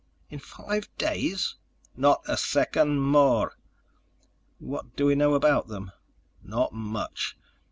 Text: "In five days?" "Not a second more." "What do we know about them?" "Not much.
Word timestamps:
"In 0.31 0.39
five 0.39 0.89
days?" 0.97 1.57
"Not 1.95 2.23
a 2.27 2.35
second 2.35 3.01
more." 3.01 3.53
"What 4.57 4.95
do 4.95 5.05
we 5.05 5.13
know 5.13 5.35
about 5.35 5.67
them?" 5.67 5.91
"Not 6.43 6.73
much. 6.73 7.37